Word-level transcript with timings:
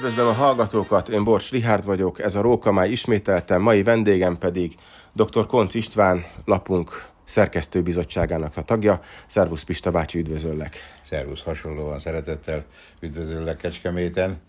Üdvözlöm 0.00 0.26
a 0.26 0.32
hallgatókat, 0.32 1.08
én 1.08 1.24
Bors 1.24 1.50
Rihárd 1.50 1.84
vagyok, 1.84 2.20
ez 2.20 2.34
a 2.34 2.40
Rókamály 2.40 2.90
ismételten, 2.90 3.60
mai 3.60 3.82
vendégem 3.82 4.38
pedig 4.38 4.74
dr. 5.12 5.46
Konc 5.46 5.74
István, 5.74 6.24
lapunk 6.44 7.08
szerkesztőbizottságának 7.24 8.56
a 8.56 8.62
tagja. 8.62 9.00
Szervusz 9.26 9.62
Pista 9.62 9.90
bácsi, 9.90 10.18
üdvözöllek. 10.18 10.76
Szervusz, 11.02 11.42
hasonlóan 11.42 11.98
szeretettel 11.98 12.64
üdvözöllek 13.00 13.56
Kecskeméten, 13.56 14.40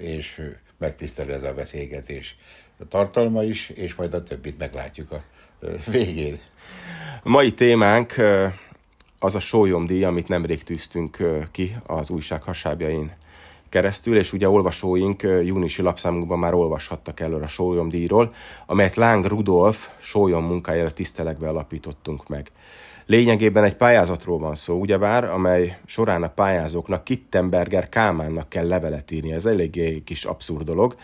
és 0.00 0.42
megtisztelő 0.78 1.32
ez 1.32 1.44
a 1.44 1.54
beszélgetés. 1.54 2.36
A 2.80 2.88
tartalma 2.88 3.42
is, 3.42 3.68
és 3.68 3.94
majd 3.94 4.14
a 4.14 4.22
többit 4.22 4.58
meglátjuk 4.58 5.12
a 5.12 5.22
végén. 5.90 6.38
A 7.22 7.28
mai 7.28 7.52
témánk 7.52 8.14
az 9.18 9.34
a 9.34 9.40
sólyomdíj, 9.40 10.04
amit 10.04 10.28
nemrég 10.28 10.62
tűztünk 10.62 11.16
ki 11.50 11.76
az 11.86 12.10
újság 12.10 12.42
hasábjain 12.42 13.16
keresztül, 13.68 14.18
és 14.18 14.32
ugye 14.32 14.48
olvasóink 14.48 15.22
júniusi 15.22 15.82
lapszámunkban 15.82 16.38
már 16.38 16.54
olvashattak 16.54 17.20
előre 17.20 17.44
a 17.44 17.48
sólyomdíjról, 17.48 18.34
amelyet 18.66 18.94
Láng 18.94 19.26
Rudolf 19.26 19.88
sólyom 20.00 20.44
munkájára 20.44 20.90
tisztelegve 20.90 21.48
alapítottunk 21.48 22.28
meg. 22.28 22.50
Lényegében 23.06 23.64
egy 23.64 23.76
pályázatról 23.76 24.38
van 24.38 24.54
szó, 24.54 24.80
ugyebár, 24.80 25.24
amely 25.24 25.78
során 25.86 26.22
a 26.22 26.28
pályázóknak 26.28 27.04
Kittenberger 27.04 27.88
Kálmánnak 27.88 28.48
kell 28.48 28.66
levelet 28.66 29.10
írni. 29.10 29.32
Ez 29.32 29.46
eléggé 29.46 30.02
kis 30.04 30.24
abszurd 30.24 30.64
dolog. 30.64 30.96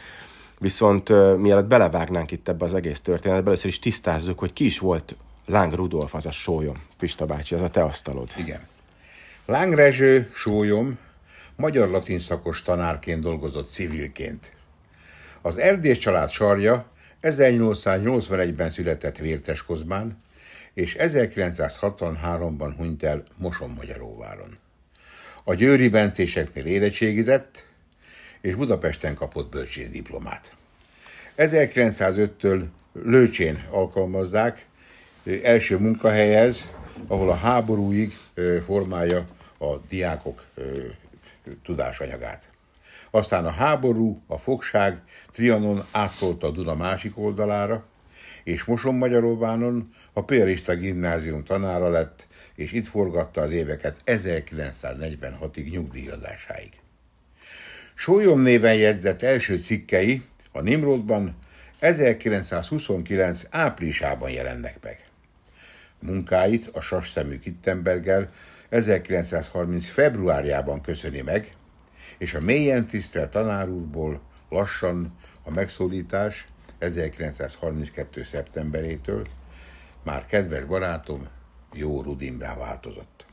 Viszont 0.59 1.09
mielőtt 1.39 1.67
belevágnánk 1.67 2.31
itt 2.31 2.49
ebbe 2.49 2.65
az 2.65 2.75
egész 2.75 3.01
történetbe, 3.01 3.47
először 3.47 3.69
is 3.69 3.79
tisztázzuk, 3.79 4.39
hogy 4.39 4.53
ki 4.53 4.65
is 4.65 4.79
volt 4.79 5.17
Láng 5.47 5.73
Rudolf, 5.73 6.15
az 6.15 6.27
a 6.27 6.31
sólyom. 6.31 6.77
Pista 6.99 7.27
bácsi, 7.27 7.55
az 7.55 7.63
a 7.63 7.71
te 7.71 7.83
asztalod. 7.83 8.29
Igen. 8.37 8.61
Láng 9.47 9.75
Rezső 9.75 10.31
sólyom 10.35 10.99
magyar 11.57 11.89
latin 11.89 12.19
szakos 12.19 12.63
tanárként 12.63 13.21
dolgozott 13.21 13.71
civilként. 13.71 14.53
Az 15.43 15.59
erdész 15.59 15.99
család 15.99 16.31
sarja 16.31 16.91
1881-ben 17.23 18.71
született 18.71 19.19
Vérteskozmán, 19.19 20.23
és 20.75 20.97
1963-ban 20.99 22.73
hunyt 22.77 23.03
el 23.03 23.23
Moson-Magyaróváron. 23.37 24.59
A 25.45 25.55
győri 25.55 25.89
bencéseknél 25.89 26.67
érettségizett, 26.67 27.65
és 28.41 28.55
Budapesten 28.55 29.15
kapott 29.15 29.51
bölcsész 29.51 29.89
diplomát. 29.89 30.57
1905-től 31.37 32.63
Lőcsén 32.93 33.65
alkalmazzák 33.71 34.67
első 35.43 35.79
munkahelyhez, 35.79 36.65
ahol 37.07 37.31
a 37.31 37.35
háborúig 37.35 38.19
formálja 38.65 39.25
a 39.59 39.77
diákok 39.77 40.45
tudásanyagát. 41.63 42.49
Aztán 43.11 43.45
a 43.45 43.51
háború, 43.51 44.23
a 44.27 44.39
fogság 44.39 45.03
Trianon 45.33 45.85
áttolta 45.91 46.47
a 46.47 46.51
Duna 46.51 46.75
másik 46.75 47.19
oldalára, 47.19 47.87
és 48.45 48.65
Moson 48.65 48.95
Magyaróvánon 48.95 49.91
a 50.13 50.25
Piarista 50.25 50.75
gimnázium 50.75 51.45
tanára 51.45 51.89
lett, 51.89 52.27
és 52.55 52.73
itt 52.73 52.87
forgatta 52.87 53.41
az 53.41 53.51
éveket 53.51 54.01
1946-ig 54.07 55.71
nyugdíjazásáig. 55.71 56.71
Sólyom 57.95 58.41
néven 58.41 58.75
jegyzett 58.75 59.23
első 59.23 59.57
cikkei 59.57 60.23
a 60.53 60.61
Nimrodban 60.61 61.37
1929 61.79 63.43
áprilisában 63.51 64.31
jelennek 64.31 64.77
meg. 64.83 65.05
Munkáit 65.99 66.71
a 66.73 66.81
sasszemű 66.81 67.39
Kittenberger 67.39 68.31
1930 68.75 69.87
februárjában 69.87 70.81
köszöni 70.81 71.21
meg, 71.21 71.57
és 72.19 72.35
a 72.35 72.41
mélyen 72.41 72.87
tisztelt 72.87 73.31
tanár 73.31 73.69
úrból 73.69 74.21
lassan 74.49 75.17
a 75.43 75.51
megszólítás 75.51 76.47
1932. 76.79 78.23
szeptemberétől 78.23 79.27
már 80.03 80.27
kedves 80.27 80.65
barátom 80.65 81.29
jó 81.73 82.03
Rudimrá 82.03 82.57
változott. 82.57 83.27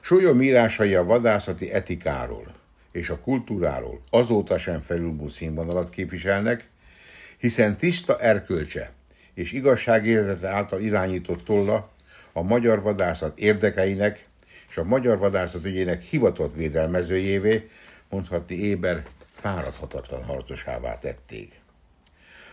Súlyom 0.00 0.42
írásai 0.42 0.94
a 0.94 1.04
vadászati 1.04 1.72
etikáról 1.72 2.52
és 2.92 3.08
a 3.10 3.18
kultúráról 3.18 4.02
azóta 4.10 4.58
sem 4.58 4.80
felülmúlt 4.80 5.32
színvonalat 5.32 5.90
képviselnek, 5.90 6.68
hiszen 7.38 7.76
tiszta 7.76 8.18
erkölcse 8.18 8.92
és 9.34 9.52
igazságérzete 9.52 10.48
által 10.48 10.80
irányított 10.80 11.44
tolla 11.44 11.91
a 12.32 12.42
magyar 12.42 12.82
vadászat 12.82 13.38
érdekeinek 13.38 14.26
és 14.70 14.76
a 14.76 14.84
magyar 14.84 15.18
vadászat 15.18 15.64
ügyének 15.64 16.02
hivatott 16.02 16.54
védelmezőjévé, 16.54 17.68
mondhatni 18.08 18.54
Éber 18.54 19.02
fáradhatatlan 19.32 20.24
harcosává 20.24 20.98
tették. 20.98 21.60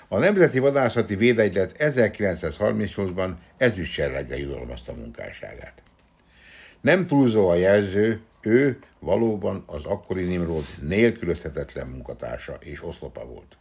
A 0.08 0.18
Nemzeti 0.18 0.60
Vadászati 0.60 1.16
Védegylet 1.16 1.76
1938-ban 1.80 3.32
ezüstserleggel 3.58 4.38
jutalmazta 4.38 4.94
munkásságát. 4.94 5.82
Nem 6.82 7.06
túlzó 7.06 7.48
a 7.48 7.56
jelző, 7.56 8.22
ő 8.42 8.78
valóban 9.00 9.64
az 9.66 9.86
akkori 9.86 10.24
Nimrod 10.24 10.66
nélkülözhetetlen 10.82 11.88
munkatársa 11.88 12.54
és 12.60 12.84
oszlopa 12.84 13.26
volt. 13.26 13.58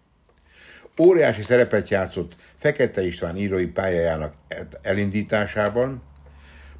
Óriási 0.98 1.42
szerepet 1.42 1.88
játszott 1.88 2.32
Fekete 2.56 3.02
István 3.02 3.36
írói 3.36 3.66
pályájának 3.66 4.34
elindításában, 4.82 6.02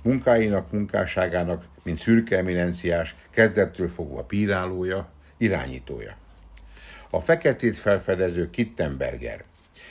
munkáinak, 0.03 0.73
munkásságának, 0.73 1.65
mint 1.83 1.99
szürke 1.99 2.37
eminenciás, 2.37 3.15
kezdettől 3.31 3.89
fogva 3.89 4.25
pírálója, 4.25 5.09
irányítója. 5.37 6.17
A 7.11 7.21
feketét 7.21 7.77
felfedező 7.77 8.51
Kittenberger 8.51 9.45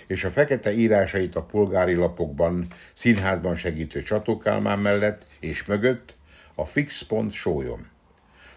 és 0.07 0.23
a 0.23 0.29
fekete 0.29 0.73
írásait 0.73 1.35
a 1.35 1.43
polgári 1.43 1.93
lapokban, 1.93 2.67
színházban 2.93 3.55
segítő 3.55 4.01
Csatókálmán 4.01 4.79
mellett 4.79 5.25
és 5.39 5.65
mögött 5.65 6.15
a 6.55 6.65
fix 6.65 7.01
pont 7.01 7.31
sólyom. 7.31 7.87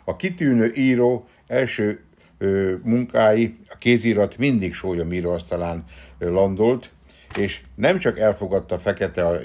A 0.04 0.16
kitűnő 0.16 0.72
író 0.74 1.28
első 1.46 2.00
ö, 2.38 2.74
munkái, 2.82 3.58
a 3.68 3.78
kézirat 3.78 4.36
mindig 4.36 4.74
sólyom 4.74 5.12
íróasztalán 5.12 5.84
landolt, 6.18 6.90
és 7.36 7.60
nem 7.74 7.98
csak 7.98 8.18
elfogadta 8.18 8.78
fekete 8.78 9.40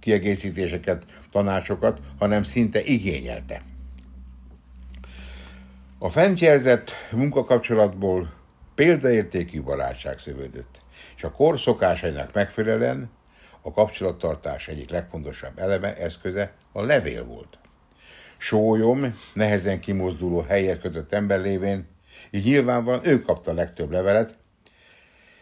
kiegészítéseket, 0.00 1.04
tanácsokat, 1.30 2.00
hanem 2.18 2.42
szinte 2.42 2.82
igényelte. 2.82 3.62
A 5.98 6.10
fentjelzett 6.10 6.90
munkakapcsolatból 7.12 8.32
példaértékű 8.74 9.62
barátság 9.62 10.18
szövődött, 10.18 10.80
és 11.16 11.24
a 11.24 11.30
kor 11.30 11.58
szokásainak 11.58 12.34
megfelelően 12.34 13.10
a 13.62 13.72
kapcsolattartás 13.72 14.68
egyik 14.68 14.90
legfontosabb 14.90 15.58
eleme, 15.58 15.96
eszköze 15.96 16.52
a 16.72 16.82
levél 16.82 17.24
volt. 17.24 17.58
Sólyom, 18.36 19.18
nehezen 19.32 19.80
kimozduló 19.80 20.40
helyet 20.40 20.80
kötött 20.80 21.12
ember 21.12 21.40
lévén, 21.40 21.86
így 22.30 22.44
nyilvánvalóan 22.44 23.06
ő 23.06 23.20
kapta 23.20 23.50
a 23.50 23.54
legtöbb 23.54 23.90
levelet, 23.90 24.36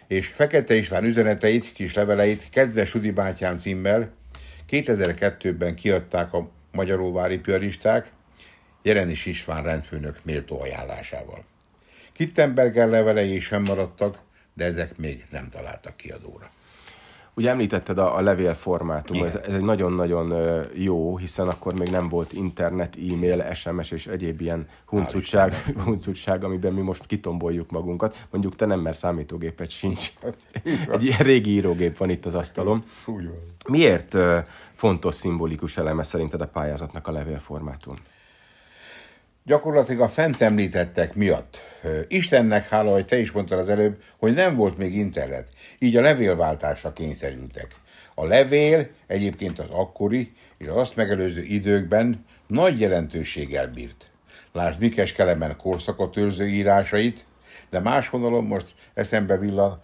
és 0.07 0.27
Fekete 0.27 0.75
István 0.75 1.05
üzeneteit, 1.05 1.73
kis 1.73 1.95
leveleit 1.95 2.51
kedves 2.51 2.95
Udi 2.95 3.11
bátyám 3.11 3.59
címmel 3.59 4.13
2002-ben 4.71 5.75
kiadták 5.75 6.33
a 6.33 6.51
magyaróvári 6.73 7.39
piaristák, 7.39 8.11
Jerenis 8.83 9.27
István 9.27 9.63
rendfőnök 9.63 10.21
méltó 10.23 10.61
ajánlásával. 10.61 11.45
Kittenberger 12.13 12.89
levelei 12.89 13.35
is 13.35 13.47
fennmaradtak, 13.47 14.19
de 14.55 14.65
ezek 14.65 14.97
még 14.97 15.25
nem 15.31 15.49
találtak 15.49 15.97
kiadóra. 15.97 16.51
Ugye 17.39 17.51
említetted 17.51 17.99
a, 17.99 18.17
a 18.17 18.21
levélformátum, 18.21 19.25
ez, 19.25 19.35
ez 19.35 19.55
egy 19.55 19.63
nagyon-nagyon 19.63 20.35
jó, 20.75 21.17
hiszen 21.17 21.49
akkor 21.49 21.75
még 21.75 21.89
nem 21.89 22.09
volt 22.09 22.33
internet, 22.33 22.97
e-mail, 23.13 23.55
SMS 23.55 23.91
és 23.91 24.07
egyéb 24.07 24.41
ilyen 24.41 24.67
huncutság, 24.85 25.55
huncutság, 25.85 26.45
amiben 26.45 26.73
mi 26.73 26.81
most 26.81 27.07
kitomboljuk 27.07 27.71
magunkat. 27.71 28.27
Mondjuk 28.31 28.55
te 28.55 28.67
nem, 28.67 28.81
mert 28.81 28.97
számítógépet 28.97 29.71
sincs. 29.71 30.13
egy 30.93 31.05
ilyen 31.05 31.19
régi 31.19 31.51
írógép 31.51 31.97
van 31.97 32.11
itt 32.11 32.27
az 32.27 32.35
asztalon. 32.35 32.85
Miért 33.69 34.17
fontos 34.75 35.15
szimbolikus 35.15 35.77
eleme 35.77 36.03
szerinted 36.03 36.41
a 36.41 36.49
pályázatnak 36.49 37.07
a 37.07 37.13
levélformátum? 37.13 37.97
Gyakorlatilag 39.47 40.01
a 40.01 40.09
fent 40.09 40.43
említettek 40.43 41.15
miatt. 41.15 41.61
Istennek 42.09 42.69
hála, 42.69 42.93
hogy 42.93 43.05
te 43.05 43.19
is 43.19 43.33
mondtad 43.33 43.59
az 43.59 43.69
előbb, 43.69 44.03
hogy 44.19 44.35
nem 44.35 44.55
volt 44.55 44.79
még 44.79 44.95
internet, 44.95 45.49
így 45.79 45.97
a 45.97 46.01
levélváltásra 46.01 46.93
kényszerültek. 46.93 47.67
A 48.15 48.25
levél 48.25 48.89
egyébként 49.07 49.59
az 49.59 49.71
akkori 49.71 50.33
és 50.59 50.67
az 50.67 50.77
azt 50.77 50.97
megelőző 50.97 51.43
időkben 51.43 52.25
nagy 52.47 52.81
jelentőséggel 52.81 53.69
bírt. 53.69 54.11
Lásd 54.53 54.81
Mikes 54.81 55.13
Kelemen 55.13 55.57
korszakot 55.57 56.17
őrző 56.17 56.47
írásait, 56.47 57.25
de 57.71 57.81
más 57.81 58.11
vonalon 58.11 58.45
most 58.45 58.67
eszembe 58.95 59.39
villan 59.39 59.81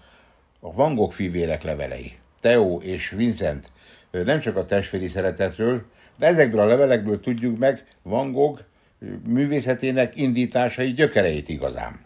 a 0.61 0.73
Van 0.73 0.95
Gogh 0.95 1.15
fivérek 1.15 1.63
levelei. 1.63 2.13
Theo 2.41 2.79
és 2.81 3.11
Vincent 3.11 3.71
nem 4.11 4.41
csak 4.41 4.57
a 4.57 4.65
testvéri 4.65 5.09
szeretetről, 5.09 5.83
de 6.19 6.27
ezekből 6.27 6.61
a 6.61 6.67
levelekből 6.67 7.21
tudjuk 7.21 7.59
meg 7.59 7.85
Van 8.03 8.33
Gogh 8.33 8.61
művészetének 9.27 10.17
indításai 10.17 10.93
gyökereit 10.93 11.49
igazán. 11.49 12.01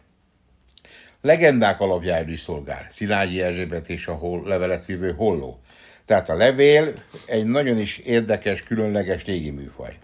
legendák 1.21 1.81
alapjául 1.81 2.29
is 2.29 2.41
szolgál. 2.41 2.87
Szilágyi 2.91 3.43
Erzsébet 3.43 3.89
és 3.89 4.07
a 4.07 4.19
levelet 4.45 4.87
holló. 5.17 5.61
Tehát 6.05 6.29
a 6.29 6.37
levél 6.37 6.93
egy 7.27 7.45
nagyon 7.45 7.79
is 7.79 7.99
érdekes, 7.99 8.63
különleges 8.63 9.25
régi 9.25 9.51
műfaj. 9.51 9.99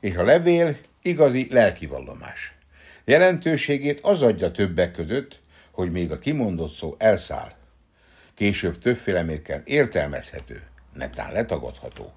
És 0.00 0.16
a 0.16 0.22
levél 0.22 0.76
igazi 1.02 1.48
lelkivallomás. 1.50 2.54
Jelentőségét 3.04 4.00
az 4.00 4.22
adja 4.22 4.50
többek 4.50 4.92
között, 4.92 5.40
hogy 5.70 5.92
még 5.92 6.10
a 6.10 6.18
kimondott 6.18 6.72
szó 6.72 6.94
elszáll. 6.98 7.52
Később 8.34 8.78
többféleméken 8.78 9.62
értelmezhető, 9.64 10.62
netán 10.94 11.32
letagadható. 11.32 12.12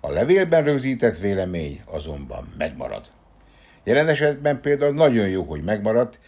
A 0.00 0.10
levélben 0.10 0.64
rögzített 0.64 1.18
vélemény 1.18 1.82
azonban 1.84 2.54
megmarad. 2.58 3.10
Jelen 3.84 4.08
esetben 4.08 4.60
például 4.60 4.94
nagyon 4.94 5.28
jó, 5.28 5.42
hogy 5.42 5.64
megmaradt, 5.64 6.18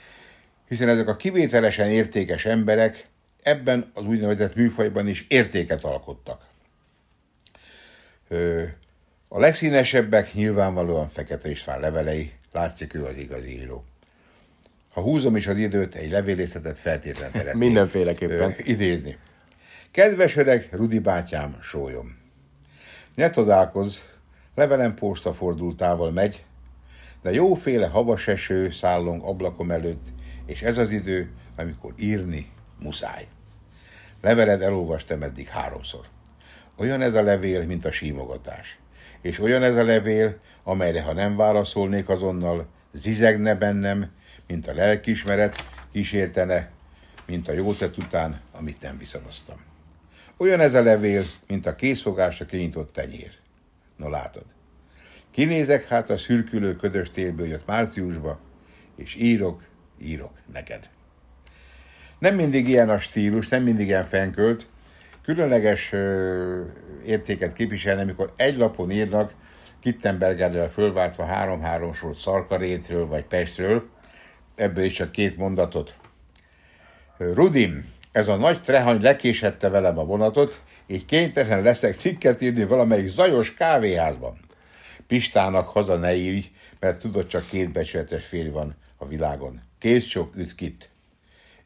hiszen 0.69 0.89
ezek 0.89 1.09
a 1.09 1.17
kivételesen 1.17 1.91
értékes 1.91 2.45
emberek 2.45 3.05
ebben 3.43 3.91
az 3.95 4.07
úgynevezett 4.07 4.55
műfajban 4.55 5.09
is 5.09 5.25
értéket 5.29 5.85
alkottak. 5.85 6.43
A 9.29 9.39
legszínesebbek 9.39 10.33
nyilvánvalóan 10.33 11.09
Fekete 11.09 11.51
István 11.51 11.81
levelei, 11.81 12.33
látszik 12.53 12.95
ő 12.95 13.05
az 13.05 13.17
igazi 13.17 13.61
író. 13.61 13.85
Ha 14.93 15.01
húzom 15.01 15.37
is 15.37 15.47
az 15.47 15.57
időt, 15.57 15.95
egy 15.95 16.11
levélészetet 16.11 16.79
feltétlenül 16.79 17.33
szeretném 17.39 17.59
Mindenféleképpen. 17.59 18.55
idézni. 18.59 19.19
Kedves 19.91 20.37
öreg 20.37 20.69
Rudi 20.73 20.99
bátyám, 20.99 21.59
sólyom. 21.63 22.19
Ne 23.15 23.31
csodálkozz, 23.31 23.97
levelem 24.55 24.95
posta 24.95 25.33
fordultával 25.33 26.11
megy, 26.11 26.45
de 27.23 27.33
jóféle 27.33 27.87
havas 27.87 28.29
eső 28.29 28.71
szállong 28.71 29.23
ablakom 29.25 29.71
előtt, 29.71 30.07
és 30.47 30.63
ez 30.63 30.79
az 30.79 30.91
idő, 30.91 31.31
amikor 31.57 31.95
írni 31.99 32.47
muszáj. 32.83 33.27
Leveled 34.21 34.63
elolvastam 34.63 35.23
eddig 35.23 35.49
háromszor. 35.49 36.05
Olyan 36.77 37.03
ez 37.03 37.15
a 37.15 37.23
levél, 37.23 37.67
mint 37.67 37.85
a 37.85 37.93
símogatás. 37.93 38.79
És 39.21 39.41
olyan 39.41 39.63
ez 39.63 39.77
a 39.77 39.83
levél, 39.83 40.39
amelyre 40.63 41.03
ha 41.03 41.13
nem 41.13 41.37
válaszolnék 41.37 42.09
azonnal, 42.09 42.67
zizegne 42.93 43.55
bennem, 43.55 44.11
mint 44.47 44.67
a 44.67 44.75
lelkismeret 44.75 45.57
kísértene, 45.93 46.71
mint 47.27 47.49
a 47.49 47.53
jó 47.53 47.73
tett 47.73 47.99
után, 47.99 48.41
amit 48.53 48.83
nem 48.83 48.99
viszonoztam. 48.99 49.57
Olyan 50.37 50.61
ez 50.61 50.75
a 50.75 50.83
levél, 50.83 51.25
mint 51.47 51.67
a 51.67 51.75
készfogásra 51.75 52.47
kinyitott 52.47 52.93
tenyér. 52.93 53.31
No 53.97 54.09
látod. 54.09 54.45
Kinézek 55.31 55.89
hát 55.89 56.11
a 56.11 56.19
szürkülő 56.19 56.77
ködös 56.77 57.11
télből 57.11 57.47
jött 57.47 57.67
márciusba, 57.67 58.41
és 58.97 59.15
írok, 59.15 59.63
írok 60.03 60.33
neked. 60.53 60.89
Nem 62.19 62.35
mindig 62.35 62.69
ilyen 62.69 62.91
a 62.91 62.99
stílus, 62.99 63.49
nem 63.49 63.63
mindig 63.63 63.87
ilyen 63.87 64.07
fenkölt, 64.07 64.67
különleges 65.23 65.93
ö, 65.93 66.65
értéket 67.07 67.53
képviselni, 67.53 68.03
amikor 68.03 68.33
egy 68.37 68.57
lapon 68.57 68.91
írnak, 68.91 69.33
Kittenbergerrel 69.81 70.69
fölváltva 70.69 71.25
három-három 71.25 71.93
sort 71.93 72.19
Szarkarétről 72.19 73.07
vagy 73.07 73.25
Pestről, 73.25 73.89
ebből 74.55 74.85
is 74.85 74.93
csak 74.93 75.13
két 75.13 75.37
mondatot. 75.37 75.95
Rudim, 77.19 77.93
ez 78.13 78.29
a 78.29 78.37
nagy 78.37 78.61
trehany 78.61 79.03
lekésette 79.03 79.69
velem 79.69 79.99
a 79.99 80.05
vonatot, 80.05 80.61
így 80.87 81.05
kénytelen 81.05 81.63
leszek 81.63 81.97
cikket 81.97 82.41
írni 82.41 82.65
valamelyik 82.65 83.09
zajos 83.09 83.55
kávéházban. 83.55 84.39
Pistának 85.11 85.69
haza 85.69 85.97
ne 85.97 86.15
írj, 86.15 86.51
mert 86.81 87.01
tudod, 87.01 87.27
csak 87.27 87.49
két 87.49 87.73
becsületes 87.73 88.27
férj 88.27 88.49
van 88.49 88.75
a 88.97 89.07
világon. 89.07 89.61
Kész 89.79 90.07
sok 90.07 90.37
ütkit. 90.37 90.91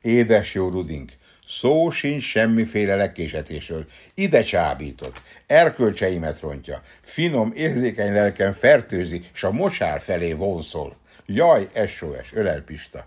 Édes 0.00 0.54
jó 0.54 0.68
Rudink, 0.68 1.12
szó 1.46 1.90
sincs 1.90 2.22
semmiféle 2.22 2.96
lekésetésről. 2.96 3.86
Ide 4.14 4.42
csábított, 4.42 5.22
erkölcseimet 5.46 6.40
rontja, 6.40 6.80
finom, 7.00 7.52
érzékeny 7.54 8.12
lelkem 8.12 8.52
fertőzi, 8.52 9.22
s 9.32 9.44
a 9.44 9.52
mosár 9.52 10.00
felé 10.00 10.32
vonszol. 10.32 10.96
Jaj, 11.26 11.66
SOS, 11.86 12.32
ölel 12.32 12.62
Pista. 12.62 13.06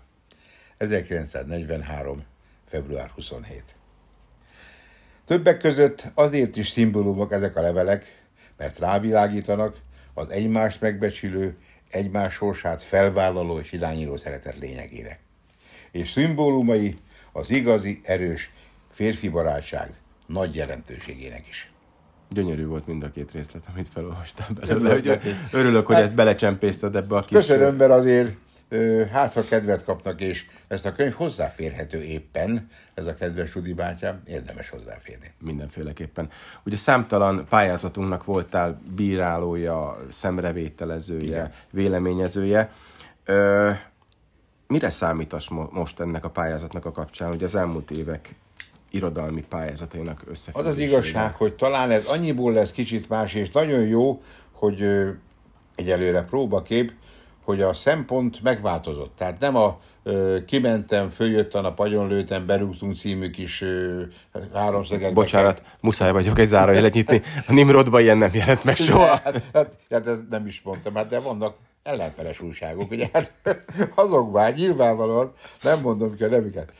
1943. 0.76 2.24
február 2.68 3.10
27. 3.14 3.62
Többek 5.26 5.58
között 5.58 6.06
azért 6.14 6.56
is 6.56 6.68
szimbólumok 6.68 7.32
ezek 7.32 7.56
a 7.56 7.60
levelek, 7.60 8.26
mert 8.56 8.78
rávilágítanak 8.78 9.86
az 10.18 10.30
egymást 10.30 10.80
megbecsülő, 10.80 11.56
egymás 11.90 12.32
sorsát 12.32 12.82
felvállaló 12.82 13.58
és 13.58 13.72
irányító 13.72 14.16
szeretet 14.16 14.58
lényegére. 14.58 15.18
És 15.90 16.10
szimbólumai 16.10 16.96
az 17.32 17.50
igazi, 17.50 18.00
erős 18.02 18.50
férfi 18.92 19.28
barátság 19.28 19.92
nagy 20.26 20.54
jelentőségének 20.54 21.48
is. 21.48 21.72
Gyönyörű 22.30 22.66
volt 22.66 22.86
mind 22.86 23.02
a 23.02 23.10
két 23.10 23.32
részlet, 23.32 23.62
amit 23.74 23.88
felolvastál 23.88 24.48
belőle. 24.60 24.92
Hogy 24.92 25.20
örülök, 25.52 25.86
hogy 25.86 25.94
hát, 25.94 26.04
ezt 26.04 26.14
belecsempészted 26.14 26.96
ebbe 26.96 27.16
a 27.16 27.20
kis... 27.20 27.36
Köszönöm, 27.36 27.76
mert 27.76 27.90
azért 27.90 28.36
hát 29.12 29.32
ha 29.32 29.42
kedvet 29.42 29.84
kapnak, 29.84 30.20
és 30.20 30.46
ezt 30.68 30.86
a 30.86 30.92
könyv 30.92 31.12
hozzáférhető 31.12 32.02
éppen, 32.02 32.66
ez 32.94 33.06
a 33.06 33.14
kedves 33.14 33.54
Rudi 33.54 33.72
bátyám, 33.72 34.22
érdemes 34.26 34.68
hozzáférni. 34.70 35.32
Mindenféleképpen. 35.40 36.30
Ugye 36.64 36.76
számtalan 36.76 37.46
pályázatunknak 37.48 38.24
voltál 38.24 38.80
bírálója, 38.94 39.98
szemrevételezője, 40.08 41.26
Igen. 41.26 41.52
véleményezője. 41.70 42.70
Ö, 43.24 43.70
mire 44.66 44.90
számítasz 44.90 45.48
most 45.70 46.00
ennek 46.00 46.24
a 46.24 46.30
pályázatnak 46.30 46.84
a 46.84 46.92
kapcsán, 46.92 47.28
hogy 47.28 47.42
az 47.42 47.54
elmúlt 47.54 47.90
évek 47.90 48.34
irodalmi 48.90 49.44
pályázatainak 49.48 50.22
összefüggésében? 50.26 50.66
Az 50.66 50.74
az 50.74 50.78
igazság, 50.78 51.34
hogy 51.34 51.54
talán 51.54 51.90
ez 51.90 52.04
annyiból 52.04 52.52
lesz 52.52 52.72
kicsit 52.72 53.08
más, 53.08 53.34
és 53.34 53.50
nagyon 53.50 53.80
jó, 53.80 54.20
hogy 54.52 55.08
egyelőre 55.74 56.22
próbakép, 56.22 56.92
hogy 57.48 57.60
a 57.60 57.72
szempont 57.72 58.42
megváltozott. 58.42 59.16
Tehát 59.16 59.40
nem 59.40 59.56
a 59.56 59.78
ö, 60.02 60.38
kimentem, 60.46 61.10
följöttem, 61.10 61.64
a 61.64 62.06
lőttem, 62.06 62.46
berúgtunk 62.46 62.96
című 62.96 63.30
kis 63.30 63.60
ö, 63.60 64.02
háromszöget. 64.54 65.12
Bocsánat, 65.12 65.62
muszáj 65.80 66.12
vagyok 66.12 66.38
egy 66.38 66.48
zárójelet 66.48 66.92
nyitni. 66.92 67.22
A 67.46 67.52
Nimrodban 67.52 68.00
ilyen 68.00 68.18
nem 68.18 68.30
jelent 68.32 68.64
meg 68.64 68.76
soha. 68.76 69.06
Hát, 69.24 69.42
hát, 69.52 69.78
hát 69.90 70.06
ezt 70.06 70.28
nem 70.30 70.46
is 70.46 70.60
mondtam, 70.64 70.94
hát 70.94 71.08
de 71.08 71.18
vannak 71.18 71.56
ellenfeles 71.82 72.40
újságok, 72.40 72.90
ugye? 72.90 73.08
Hát, 73.12 73.32
azok 73.94 74.32
már 74.32 74.54
nyilvánvalóan, 74.54 75.32
nem 75.62 75.80
mondom 75.80 76.16
ki 76.16 76.24
a 76.24 76.28
nevüket. 76.28 76.72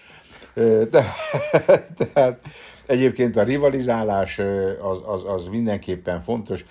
De, 0.91 1.13
tehát 1.99 2.39
egyébként 2.87 3.37
a 3.37 3.43
rivalizálás 3.43 4.39
az, 4.83 4.99
az, 5.05 5.25
az 5.27 5.47
mindenképpen 5.47 6.21
fontos. 6.21 6.65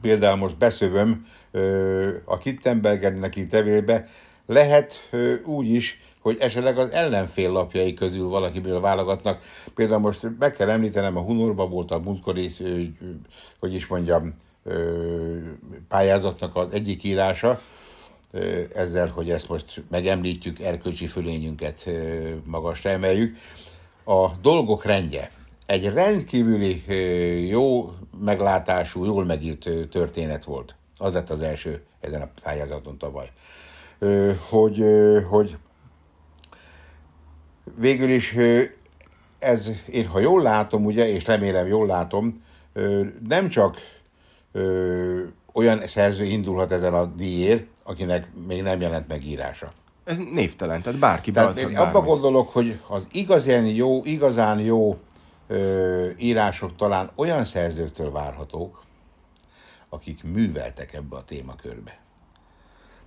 Például 0.00 0.36
most 0.36 0.56
beszövöm 0.56 1.26
a 2.24 2.38
Kittenbergernek 2.38 3.36
itt 3.36 3.50
tevélbe, 3.50 4.06
lehet 4.46 5.10
úgy 5.44 5.68
is, 5.68 6.00
hogy 6.20 6.36
esetleg 6.40 6.78
az 6.78 6.90
ellenfél 6.90 7.50
lapjai 7.50 7.94
közül 7.94 8.28
valakiből 8.28 8.80
válogatnak. 8.80 9.42
Például 9.74 10.00
most 10.00 10.26
meg 10.38 10.52
kell 10.52 10.70
említenem, 10.70 11.16
a 11.16 11.20
Hunorba 11.20 11.68
volt 11.68 11.90
a 11.90 11.98
múltkori, 11.98 12.50
hogy 13.58 13.74
is 13.74 13.86
mondjam, 13.86 14.34
pályázatnak 15.88 16.56
az 16.56 16.66
egyik 16.70 17.04
írása, 17.04 17.60
ezzel, 18.74 19.08
hogy 19.08 19.30
ezt 19.30 19.48
most 19.48 19.82
megemlítjük, 19.90 20.60
erkölcsi 20.60 21.06
fölényünket 21.06 21.90
magasra 22.44 22.90
emeljük. 22.90 23.36
A 24.04 24.28
dolgok 24.42 24.84
rendje. 24.84 25.30
Egy 25.70 25.92
rendkívüli 25.92 26.84
jó 27.48 27.92
meglátású, 28.24 29.04
jól 29.04 29.24
megírt 29.24 29.68
történet 29.90 30.44
volt. 30.44 30.76
Az 30.96 31.12
lett 31.12 31.30
az 31.30 31.40
első 31.40 31.82
ezen 32.00 32.22
a 32.22 32.28
pályázaton 32.42 32.98
tavaly. 32.98 33.30
Hogy, 34.48 34.84
hogy 35.28 35.56
végül 37.78 38.08
is 38.08 38.36
ez, 39.38 39.70
én 39.90 40.06
ha 40.06 40.18
jól 40.18 40.42
látom, 40.42 40.84
ugye, 40.84 41.08
és 41.08 41.26
remélem 41.26 41.66
jól 41.66 41.86
látom, 41.86 42.42
nem 43.28 43.48
csak 43.48 43.76
olyan 45.52 45.86
szerző 45.86 46.24
indulhat 46.24 46.72
ezen 46.72 46.94
a 46.94 47.04
díjért, 47.04 47.66
akinek 47.84 48.28
még 48.46 48.62
nem 48.62 48.80
jelent 48.80 49.08
meg 49.08 49.24
írása. 49.24 49.72
Ez 50.04 50.18
névtelen, 50.32 50.82
tehát 50.82 50.98
bárki 50.98 51.30
tehát 51.30 51.56
én 51.56 51.76
abba 51.76 52.00
gondolok, 52.00 52.48
hogy 52.48 52.80
az 52.86 53.06
igazán 53.12 53.66
jó, 53.66 54.04
igazán 54.04 54.60
jó 54.60 54.98
ö, 55.50 56.08
írások 56.18 56.76
talán 56.76 57.10
olyan 57.14 57.44
szerzőktől 57.44 58.10
várhatók, 58.10 58.84
akik 59.88 60.24
műveltek 60.24 60.92
ebbe 60.92 61.16
a 61.16 61.24
témakörbe. 61.24 61.98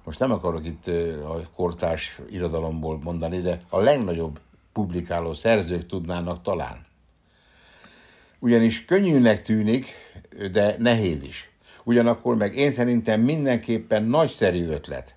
Most 0.04 0.20
nem 0.20 0.32
akarok 0.32 0.66
itt 0.66 0.88
a 1.24 1.50
kortárs 1.56 2.20
irodalomból 2.30 3.00
mondani, 3.04 3.42
de 3.42 3.62
a 3.70 3.80
legnagyobb 3.80 4.40
publikáló 4.74 5.34
szerzők 5.34 5.86
tudnának 5.86 6.42
talán. 6.42 6.86
Ugyanis 8.40 8.86
könnyűnek 8.86 9.42
tűnik, 9.42 9.88
de 10.52 10.76
nehéz 10.80 11.24
is. 11.24 11.52
Ugyanakkor 11.84 12.36
meg 12.36 12.56
én 12.56 12.72
szerintem 12.72 13.22
mindenképpen 13.22 14.04
nagyszerű 14.04 14.68
ötlet. 14.68 15.16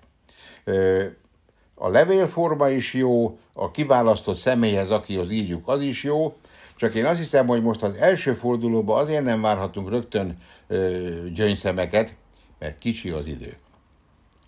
A 1.79 1.89
levélforma 1.89 2.69
is 2.69 2.93
jó, 2.93 3.37
a 3.53 3.71
kiválasztott 3.71 4.37
személyhez, 4.37 4.89
akihoz 4.89 5.31
írjuk, 5.31 5.67
az 5.67 5.81
is 5.81 6.03
jó, 6.03 6.35
csak 6.75 6.93
én 6.93 7.05
azt 7.05 7.17
hiszem, 7.17 7.47
hogy 7.47 7.63
most 7.63 7.83
az 7.83 7.93
első 7.93 8.33
fordulóban 8.33 8.99
azért 8.99 9.23
nem 9.23 9.41
várhatunk 9.41 9.89
rögtön 9.89 10.37
ö, 10.67 11.09
gyöngyszemeket, 11.33 12.15
mert 12.59 12.77
kicsi 12.77 13.09
az 13.09 13.25
idő. 13.25 13.53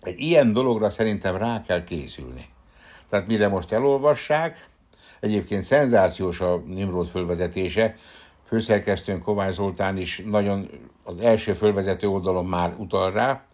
Egy 0.00 0.20
ilyen 0.20 0.52
dologra 0.52 0.90
szerintem 0.90 1.36
rá 1.36 1.62
kell 1.66 1.84
készülni. 1.84 2.48
Tehát 3.08 3.26
mire 3.26 3.48
most 3.48 3.72
elolvassák, 3.72 4.68
egyébként 5.20 5.62
szenzációs 5.62 6.40
a 6.40 6.62
Nimrod 6.66 7.06
fölvezetése, 7.06 7.94
főszerkesztőn 8.44 9.22
Kovács 9.22 9.54
Zoltán 9.54 9.96
is 9.96 10.22
nagyon 10.26 10.70
az 11.04 11.20
első 11.20 11.52
fölvezető 11.52 12.08
oldalon 12.08 12.46
már 12.46 12.74
utal 12.78 13.12
rá, 13.12 13.44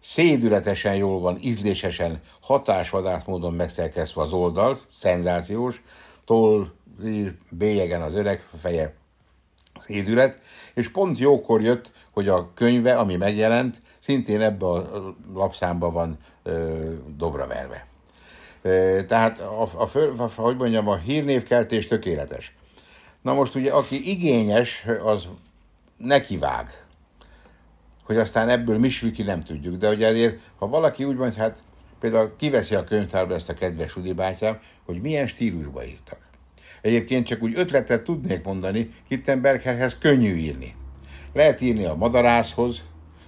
szédületesen 0.00 0.94
jól 0.94 1.20
van, 1.20 1.36
ízlésesen, 1.40 2.20
hatásvadász 2.40 3.24
módon 3.24 3.54
megszerkesztve 3.54 4.22
az 4.22 4.32
oldal, 4.32 4.78
szenzációs, 4.90 5.82
toll, 6.24 6.66
bélyegen 7.50 8.02
az 8.02 8.14
öreg 8.14 8.48
feje 8.60 8.94
szédület, 9.78 10.38
és 10.74 10.88
pont 10.88 11.18
jókor 11.18 11.62
jött, 11.62 11.90
hogy 12.10 12.28
a 12.28 12.50
könyve, 12.54 12.98
ami 12.98 13.16
megjelent, 13.16 13.78
szintén 14.00 14.40
ebbe 14.40 14.66
a 14.66 15.14
lapszámba 15.34 15.90
van 15.90 16.16
ö, 16.42 16.92
dobra 17.16 17.46
verve. 17.46 17.86
E, 18.62 19.04
tehát, 19.04 19.38
a, 19.38 19.62
a, 19.62 19.88
a, 20.16 20.30
hogy 20.34 20.56
mondjam, 20.56 20.88
a 20.88 20.96
hírnévkeltés 20.96 21.86
tökéletes. 21.86 22.54
Na 23.22 23.32
most 23.32 23.54
ugye, 23.54 23.72
aki 23.72 24.10
igényes, 24.10 24.86
az 25.04 25.28
nekivág 25.96 26.84
hogy 28.10 28.18
aztán 28.18 28.48
ebből 28.48 28.78
mi 28.78 28.88
ki, 28.88 29.22
nem 29.22 29.42
tudjuk. 29.42 29.76
De 29.76 29.88
ugye 29.88 30.06
azért, 30.06 30.40
ha 30.58 30.68
valaki 30.68 31.04
úgy 31.04 31.16
mondja, 31.16 31.42
hát 31.42 31.62
például 32.00 32.32
kiveszi 32.36 32.74
a 32.74 32.84
könyvtárba 32.84 33.34
ezt 33.34 33.48
a 33.48 33.54
kedves 33.54 33.96
Udi 33.96 34.12
bátyám, 34.12 34.58
hogy 34.84 35.00
milyen 35.00 35.26
stílusba 35.26 35.84
írtak. 35.84 36.18
Egyébként 36.82 37.26
csak 37.26 37.42
úgy 37.42 37.52
ötletet 37.56 38.02
tudnék 38.02 38.44
mondani, 38.44 38.88
Hittenbergerhez 39.08 39.98
könnyű 39.98 40.34
írni. 40.34 40.74
Lehet 41.32 41.60
írni 41.60 41.84
a 41.84 41.94
madarászhoz, 41.94 42.82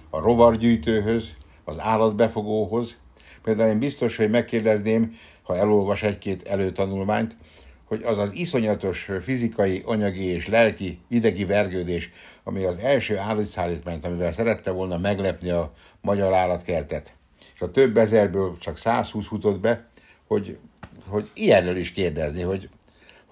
a 0.09 0.19
rovargyűjtőhöz, 0.19 1.29
az 1.63 1.79
állatbefogóhoz. 1.79 2.97
Például 3.43 3.69
én 3.69 3.79
biztos, 3.79 4.17
hogy 4.17 4.29
megkérdezném, 4.29 5.13
ha 5.43 5.55
elolvas 5.55 6.03
egy-két 6.03 6.47
előtanulmányt, 6.47 7.37
hogy 7.85 8.03
az 8.03 8.17
az 8.17 8.29
iszonyatos 8.33 9.09
fizikai, 9.21 9.81
anyagi 9.85 10.25
és 10.25 10.47
lelki 10.47 10.99
idegi 11.07 11.45
vergődés, 11.45 12.09
ami 12.43 12.63
az 12.63 12.77
első 12.77 13.17
állatszállítmányt, 13.17 14.05
amivel 14.05 14.33
szerette 14.33 14.71
volna 14.71 14.97
meglepni 14.97 15.49
a 15.49 15.73
magyar 16.01 16.33
állatkertet, 16.33 17.13
és 17.55 17.61
a 17.61 17.71
több 17.71 17.97
ezerből 17.97 18.57
csak 18.57 18.77
120 18.77 19.25
futott 19.27 19.59
be, 19.59 19.87
hogy, 20.27 20.57
hogy 21.07 21.29
ilyenről 21.33 21.77
is 21.77 21.91
kérdezni, 21.91 22.41
hogy 22.41 22.69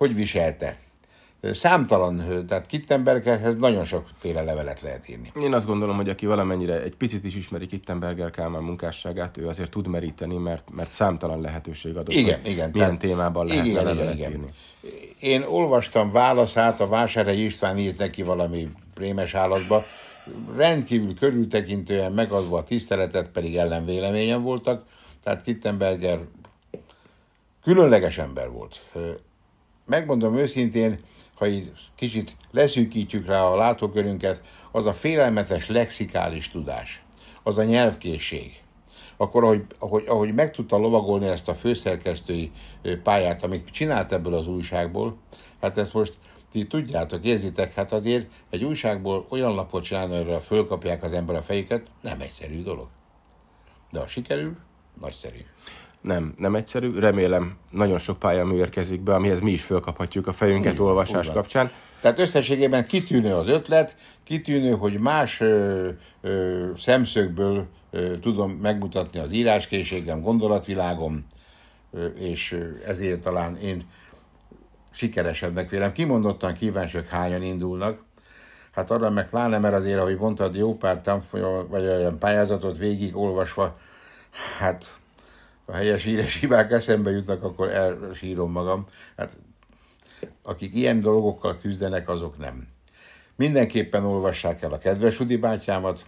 hogy 0.01 0.15
viselte. 0.15 0.77
Számtalan, 1.41 2.45
tehát 2.48 2.65
Kittenbergerhez 2.65 3.55
nagyon 3.55 3.83
sokféle 3.83 4.41
levelet 4.41 4.81
lehet 4.81 5.10
írni. 5.10 5.31
Én 5.41 5.53
azt 5.53 5.65
gondolom, 5.65 5.95
hogy 5.95 6.10
aki 6.10 6.25
valamennyire 6.25 6.81
egy 6.81 6.95
picit 6.95 7.25
is 7.25 7.36
ismeri 7.36 7.67
Kittenberger 7.67 8.31
Kálmán 8.31 8.63
munkásságát, 8.63 9.38
ő 9.38 9.48
azért 9.48 9.71
tud 9.71 9.88
meríteni, 9.88 10.38
mert, 10.38 10.69
mert 10.71 10.91
számtalan 10.91 11.41
lehetőség 11.41 11.95
adott. 11.95 12.13
Igen, 12.13 12.39
igen. 12.45 12.69
Milyen 12.69 12.71
tehát, 12.71 13.00
témában 13.00 13.45
lehet 13.45 13.65
igen, 13.65 13.83
levelet 13.83 14.13
igen, 14.13 14.31
írni. 14.31 14.50
Én 15.19 15.43
olvastam 15.43 16.12
válaszát, 16.12 16.81
a 16.81 16.88
Vásárhely 16.88 17.38
István 17.38 17.77
írt 17.77 17.98
neki 17.98 18.24
valami 18.24 18.67
prémes 18.93 19.33
állatba, 19.33 19.86
rendkívül 20.55 21.15
körültekintően 21.15 22.12
megadva 22.12 22.57
a 22.57 22.63
tiszteletet, 22.63 23.27
pedig 23.29 23.57
ellenvéleményen 23.57 24.41
voltak, 24.41 24.83
tehát 25.24 25.41
Kittenberger 25.41 26.19
különleges 27.63 28.17
ember 28.17 28.50
volt. 28.50 28.81
Megmondom 29.91 30.38
őszintén, 30.38 31.00
ha 31.36 31.48
így 31.48 31.71
kicsit 31.95 32.36
leszűkítjük 32.51 33.25
rá 33.25 33.41
a 33.43 33.55
látókörünket, 33.55 34.41
az 34.71 34.86
a 34.86 34.93
félelmetes 34.93 35.67
lexikális 35.67 36.50
tudás, 36.50 37.03
az 37.43 37.57
a 37.57 37.63
nyelvkészség. 37.63 38.62
Akkor, 39.17 39.43
ahogy, 39.43 39.65
ahogy, 39.79 40.03
ahogy 40.07 40.33
meg 40.33 40.51
tudta 40.51 40.77
lovagolni 40.77 41.27
ezt 41.27 41.48
a 41.48 41.53
főszerkesztői 41.53 42.51
pályát, 43.03 43.43
amit 43.43 43.69
csinált 43.69 44.12
ebből 44.12 44.33
az 44.33 44.48
újságból, 44.48 45.17
hát 45.62 45.77
ezt 45.77 45.93
most 45.93 46.13
ti 46.51 46.67
tudjátok, 46.67 47.25
érzitek, 47.25 47.74
hát 47.74 47.91
azért 47.91 48.31
egy 48.50 48.63
újságból 48.63 49.25
olyan 49.29 49.55
lapot 49.55 49.83
csinálni, 49.83 50.24
hogy 50.24 50.43
fölkapják 50.43 51.03
az 51.03 51.13
ember 51.13 51.36
a 51.36 51.41
fejüket, 51.41 51.91
nem 52.01 52.21
egyszerű 52.21 52.63
dolog. 52.63 52.88
De 53.89 54.00
ha 54.00 54.07
sikerül, 54.07 54.57
nagyszerű 55.01 55.39
nem, 56.01 56.34
nem 56.38 56.55
egyszerű. 56.55 57.00
Remélem 57.00 57.55
nagyon 57.70 58.00
sok 58.00 58.20
pályamű 58.20 58.55
érkezik 58.55 59.01
be, 59.01 59.13
amihez 59.13 59.39
mi 59.39 59.51
is 59.51 59.63
fölkaphatjuk 59.63 60.27
a 60.27 60.34
fejünket 60.34 60.74
úgy, 60.74 60.79
olvasás 60.79 61.27
úgy 61.27 61.34
kapcsán. 61.34 61.70
Tehát 62.01 62.20
összességében 62.20 62.86
kitűnő 62.86 63.34
az 63.34 63.48
ötlet, 63.48 63.96
kitűnő, 64.24 64.72
hogy 64.72 65.00
más 65.00 65.41
ö, 65.41 65.89
ö, 66.22 66.65
szemszögből 66.77 67.65
ö, 67.91 68.20
tudom 68.20 68.51
megmutatni 68.51 69.20
az 69.20 69.31
íráskészségem, 69.31 70.22
gondolatvilágom, 70.22 71.25
ö, 71.91 72.05
és 72.05 72.58
ezért 72.88 73.22
talán 73.22 73.58
én 73.58 73.86
sikeresebbnek 74.91 75.70
vélem. 75.70 75.91
Kimondottan 75.91 76.53
kíváncsiak 76.53 77.08
hányan 77.08 77.43
indulnak, 77.43 78.10
Hát 78.72 78.91
arra 78.91 79.10
meg 79.10 79.29
pláne, 79.29 79.58
mert 79.58 79.75
azért, 79.75 80.00
ahogy 80.00 80.17
mondtad, 80.17 80.55
jó 80.55 80.77
pár 80.77 81.01
tanfolyam, 81.01 81.67
vagy 81.67 81.84
olyan 81.86 82.20
pályázatot 82.20 82.77
végig 82.77 83.15
olvasva, 83.15 83.77
hát 84.60 85.00
a 85.72 85.75
helyes 85.75 86.04
híres 86.04 86.40
hibák 86.40 86.72
eszembe 86.72 87.12
jutnak, 87.12 87.44
akkor 87.44 87.70
elsírom 87.70 88.51
magam. 88.51 88.86
Hát 89.18 89.38
akik 90.44 90.75
ilyen 90.75 91.01
dolgokkal 91.01 91.58
küzdenek, 91.58 92.10
azok 92.10 92.38
nem. 92.38 92.68
Mindenképpen 93.36 94.06
olvassák 94.06 94.62
el 94.62 94.72
a 94.72 94.78
kedves 94.78 95.20
Udi 95.20 95.38
bátyámat, 95.38 96.06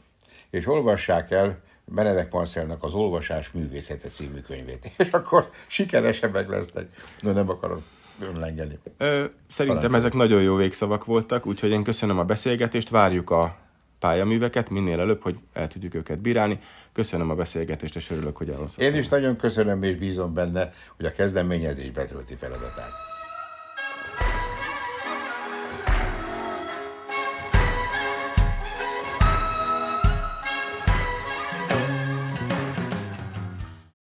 és 0.50 0.68
olvassák 0.68 1.32
el 1.32 1.62
Benedek 1.86 2.32
Marcelnak 2.32 2.84
az 2.84 2.94
Olvasás 2.94 3.52
művészete 3.52 4.08
című 4.08 4.40
könyvét. 4.40 4.92
És 4.98 5.10
akkor 5.10 5.50
sikeresebbek 5.68 6.50
lesznek. 6.50 6.88
De 7.22 7.32
nem 7.32 7.50
akarom 7.50 7.84
önlengeni. 8.20 8.80
Ö, 8.98 9.24
szerintem 9.50 9.66
Parancsol. 9.68 9.96
ezek 9.96 10.14
nagyon 10.14 10.42
jó 10.42 10.56
végszavak 10.56 11.06
voltak, 11.06 11.46
úgyhogy 11.46 11.70
én 11.70 11.84
köszönöm 11.84 12.20
a 12.20 12.24
beszélgetést, 12.24 12.90
várjuk 12.90 13.30
a 13.30 13.58
pályaműveket 14.04 14.70
minél 14.70 15.00
előbb, 15.00 15.22
hogy 15.22 15.36
el 15.54 15.68
tudjuk 15.68 15.94
őket 15.94 16.20
bírálni. 16.20 16.60
Köszönöm 16.94 17.30
a 17.30 17.36
beszélgetést, 17.36 17.96
és 17.96 18.12
örülök, 18.12 18.38
hogy 18.38 18.50
elhozhatom. 18.50 18.94
Én 18.94 19.00
is 19.00 19.08
nagyon 19.08 19.36
köszönöm, 19.36 19.84
és 19.84 19.96
bízom 19.96 20.34
benne, 20.34 20.70
hogy 20.98 21.06
a 21.06 21.12
kezdeményezés 21.12 21.92
betölti 21.92 22.36
feladatát. 22.36 23.13